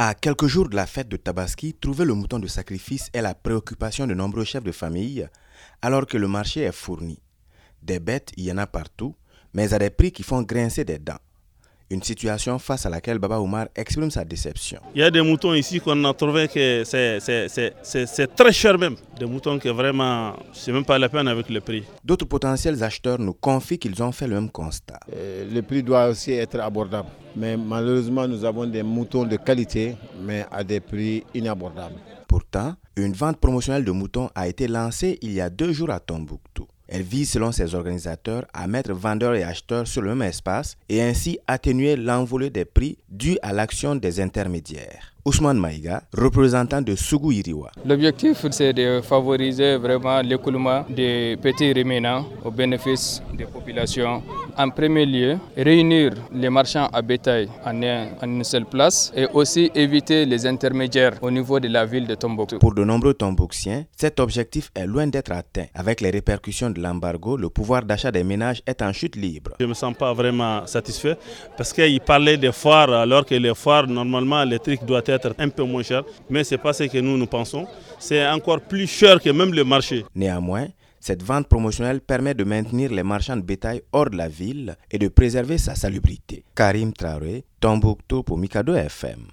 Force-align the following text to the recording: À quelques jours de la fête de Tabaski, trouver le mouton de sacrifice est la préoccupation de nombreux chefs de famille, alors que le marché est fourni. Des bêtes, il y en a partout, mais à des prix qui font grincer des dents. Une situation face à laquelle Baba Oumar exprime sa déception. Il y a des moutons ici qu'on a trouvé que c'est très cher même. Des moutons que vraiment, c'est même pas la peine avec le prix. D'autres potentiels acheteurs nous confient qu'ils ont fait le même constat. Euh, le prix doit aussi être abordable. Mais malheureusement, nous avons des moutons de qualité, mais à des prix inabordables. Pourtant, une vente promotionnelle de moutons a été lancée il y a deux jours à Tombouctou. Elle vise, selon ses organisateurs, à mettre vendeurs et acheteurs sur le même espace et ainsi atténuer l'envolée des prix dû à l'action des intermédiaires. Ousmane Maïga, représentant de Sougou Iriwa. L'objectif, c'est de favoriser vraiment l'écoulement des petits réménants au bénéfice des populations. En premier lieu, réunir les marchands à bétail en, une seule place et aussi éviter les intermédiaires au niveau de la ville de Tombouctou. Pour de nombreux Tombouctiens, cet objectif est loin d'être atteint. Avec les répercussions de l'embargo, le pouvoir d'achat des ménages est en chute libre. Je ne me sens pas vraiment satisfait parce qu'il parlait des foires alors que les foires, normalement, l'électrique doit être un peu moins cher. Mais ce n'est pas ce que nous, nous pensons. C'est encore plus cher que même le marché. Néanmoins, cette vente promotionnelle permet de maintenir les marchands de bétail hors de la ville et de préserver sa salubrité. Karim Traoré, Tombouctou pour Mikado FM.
À 0.00 0.14
quelques 0.14 0.46
jours 0.46 0.68
de 0.68 0.76
la 0.76 0.86
fête 0.86 1.08
de 1.08 1.16
Tabaski, 1.16 1.74
trouver 1.74 2.04
le 2.04 2.14
mouton 2.14 2.38
de 2.38 2.46
sacrifice 2.46 3.10
est 3.12 3.20
la 3.20 3.34
préoccupation 3.34 4.06
de 4.06 4.14
nombreux 4.14 4.44
chefs 4.44 4.62
de 4.62 4.70
famille, 4.70 5.28
alors 5.82 6.06
que 6.06 6.16
le 6.16 6.28
marché 6.28 6.60
est 6.60 6.70
fourni. 6.70 7.18
Des 7.82 7.98
bêtes, 7.98 8.30
il 8.36 8.44
y 8.44 8.52
en 8.52 8.58
a 8.58 8.68
partout, 8.68 9.16
mais 9.54 9.74
à 9.74 9.78
des 9.80 9.90
prix 9.90 10.12
qui 10.12 10.22
font 10.22 10.42
grincer 10.42 10.84
des 10.84 11.00
dents. 11.00 11.18
Une 11.90 12.02
situation 12.02 12.58
face 12.58 12.84
à 12.84 12.90
laquelle 12.90 13.18
Baba 13.18 13.40
Oumar 13.40 13.68
exprime 13.74 14.10
sa 14.10 14.22
déception. 14.22 14.78
Il 14.94 15.00
y 15.00 15.02
a 15.04 15.10
des 15.10 15.22
moutons 15.22 15.54
ici 15.54 15.80
qu'on 15.80 16.04
a 16.04 16.12
trouvé 16.12 16.46
que 16.46 16.84
c'est 16.84 18.36
très 18.36 18.52
cher 18.52 18.78
même. 18.78 18.94
Des 19.18 19.24
moutons 19.24 19.58
que 19.58 19.70
vraiment, 19.70 20.34
c'est 20.52 20.70
même 20.70 20.84
pas 20.84 20.98
la 20.98 21.08
peine 21.08 21.28
avec 21.28 21.48
le 21.48 21.60
prix. 21.62 21.84
D'autres 22.04 22.26
potentiels 22.26 22.82
acheteurs 22.84 23.18
nous 23.18 23.32
confient 23.32 23.78
qu'ils 23.78 24.02
ont 24.02 24.12
fait 24.12 24.26
le 24.26 24.34
même 24.34 24.50
constat. 24.50 25.00
Euh, 25.16 25.48
le 25.50 25.62
prix 25.62 25.82
doit 25.82 26.08
aussi 26.08 26.32
être 26.32 26.60
abordable. 26.60 27.08
Mais 27.34 27.56
malheureusement, 27.56 28.28
nous 28.28 28.44
avons 28.44 28.66
des 28.66 28.82
moutons 28.82 29.24
de 29.24 29.36
qualité, 29.36 29.96
mais 30.22 30.44
à 30.50 30.62
des 30.62 30.80
prix 30.80 31.24
inabordables. 31.32 31.96
Pourtant, 32.28 32.74
une 32.96 33.14
vente 33.14 33.38
promotionnelle 33.38 33.84
de 33.86 33.92
moutons 33.92 34.28
a 34.34 34.46
été 34.46 34.68
lancée 34.68 35.18
il 35.22 35.32
y 35.32 35.40
a 35.40 35.48
deux 35.48 35.72
jours 35.72 35.90
à 35.90 36.00
Tombouctou. 36.00 36.67
Elle 36.88 37.02
vise, 37.02 37.30
selon 37.30 37.52
ses 37.52 37.74
organisateurs, 37.74 38.46
à 38.52 38.66
mettre 38.66 38.92
vendeurs 38.92 39.34
et 39.34 39.44
acheteurs 39.44 39.86
sur 39.86 40.02
le 40.02 40.14
même 40.14 40.28
espace 40.28 40.76
et 40.88 41.02
ainsi 41.02 41.38
atténuer 41.46 41.96
l'envolée 41.96 42.50
des 42.50 42.64
prix 42.64 42.98
dû 43.08 43.38
à 43.42 43.52
l'action 43.52 43.94
des 43.94 44.20
intermédiaires. 44.20 45.14
Ousmane 45.28 45.58
Maïga, 45.58 46.02
représentant 46.16 46.80
de 46.80 46.94
Sougou 46.96 47.32
Iriwa. 47.32 47.70
L'objectif, 47.84 48.46
c'est 48.50 48.72
de 48.72 49.02
favoriser 49.02 49.76
vraiment 49.76 50.22
l'écoulement 50.22 50.86
des 50.88 51.36
petits 51.36 51.70
réménants 51.74 52.24
au 52.46 52.50
bénéfice 52.50 53.22
des 53.36 53.44
populations. 53.44 54.22
En 54.56 54.70
premier 54.70 55.04
lieu, 55.04 55.36
réunir 55.54 56.14
les 56.32 56.48
marchands 56.48 56.88
à 56.94 57.02
bétail 57.02 57.46
en, 57.66 57.82
une 58.26 58.42
seule 58.42 58.64
place 58.64 59.12
et 59.14 59.26
aussi 59.34 59.70
éviter 59.74 60.24
les 60.24 60.46
intermédiaires 60.46 61.12
au 61.20 61.30
niveau 61.30 61.60
de 61.60 61.68
la 61.68 61.84
ville 61.84 62.06
de 62.06 62.14
Tombouctou. 62.14 62.58
Pour 62.58 62.72
de 62.74 62.82
nombreux 62.82 63.12
Tombouctiens, 63.12 63.84
cet 63.98 64.20
objectif 64.20 64.70
est 64.74 64.86
loin 64.86 65.06
d'être 65.08 65.30
atteint. 65.32 65.66
Avec 65.74 66.00
les 66.00 66.08
répercussions 66.10 66.70
de 66.70 66.80
l'embargo, 66.80 67.36
le 67.36 67.50
pouvoir 67.50 67.82
d'achat 67.82 68.10
des 68.10 68.24
ménages 68.24 68.62
est 68.66 68.80
en 68.80 68.94
chute 68.94 69.14
libre. 69.14 69.50
Je 69.60 69.64
ne 69.64 69.68
me 69.68 69.74
sens 69.74 69.94
pas 69.94 70.14
vraiment 70.14 70.66
satisfait 70.66 71.18
parce 71.58 71.74
qu'il 71.74 72.00
parlait 72.00 72.38
des 72.38 72.50
foires 72.52 72.90
alors 72.90 73.26
que 73.26 73.34
les 73.34 73.54
foires, 73.54 73.86
normalement, 73.86 74.42
l'électrique 74.42 74.86
doit 74.86 75.02
être 75.26 75.34
un 75.38 75.48
peu 75.48 75.62
moins 75.64 75.82
cher. 75.82 76.02
Mais 76.30 76.44
ce 76.44 76.54
n'est 76.54 76.58
pas 76.60 76.72
ce 76.72 76.84
que 76.84 76.98
nous, 76.98 77.16
nous 77.16 77.26
pensons. 77.26 77.66
C'est 77.98 78.26
encore 78.28 78.60
plus 78.60 78.86
cher 78.86 79.20
que 79.20 79.30
même 79.30 79.52
le 79.52 79.64
marché. 79.64 80.04
Néanmoins, 80.14 80.68
cette 81.00 81.22
vente 81.22 81.48
promotionnelle 81.48 82.00
permet 82.00 82.34
de 82.34 82.44
maintenir 82.44 82.90
les 82.92 83.02
marchands 83.02 83.36
de 83.36 83.42
bétail 83.42 83.82
hors 83.92 84.10
de 84.10 84.16
la 84.16 84.28
ville 84.28 84.76
et 84.90 84.98
de 84.98 85.08
préserver 85.08 85.58
sa 85.58 85.74
salubrité. 85.74 86.44
Karim 86.54 86.92
Traoré, 86.92 87.44
Tombouctou 87.60 88.22
pour 88.22 88.38
Mikado 88.38 88.74
FM. 88.74 89.26